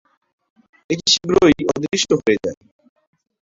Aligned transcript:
এটি 0.89 1.05
শীঘ্রই 1.13 1.55
অদৃশ্য 1.71 2.09
হয়ে 2.21 2.41
যায়। 2.43 2.59